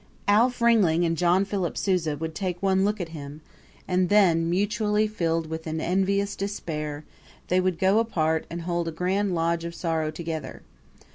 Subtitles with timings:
[0.27, 3.41] Alf Ringling and John Philip Sousa would take one look at him
[3.87, 7.05] and then, mutually filled with an envious despair,
[7.49, 10.63] they would go apart and hold a grand lodge of sorrow together.